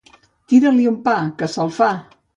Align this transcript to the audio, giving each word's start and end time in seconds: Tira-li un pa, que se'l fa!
Tira-li 0.53 0.87
un 0.93 0.97
pa, 1.09 1.15
que 1.43 1.53
se'l 1.57 1.73
fa! 1.81 1.95